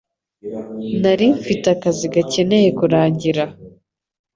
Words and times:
Nari 1.01 1.27
mfite 1.37 1.65
akazi 1.75 2.05
gakeneye 2.13 2.69
kurangira. 2.79 3.43